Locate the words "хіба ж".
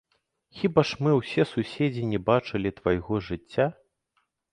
0.59-0.95